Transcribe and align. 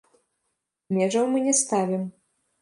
Межаў 0.97 1.27
мы 1.35 1.43
не 1.49 1.55
ставім. 1.61 2.03